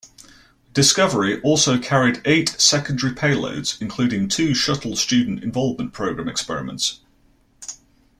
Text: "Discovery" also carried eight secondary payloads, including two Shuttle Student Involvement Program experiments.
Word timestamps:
"Discovery" 0.73 1.39
also 1.41 1.77
carried 1.77 2.23
eight 2.25 2.55
secondary 2.59 3.13
payloads, 3.13 3.79
including 3.79 4.27
two 4.27 4.55
Shuttle 4.55 4.95
Student 4.95 5.43
Involvement 5.43 5.93
Program 5.93 6.27
experiments. 6.27 7.01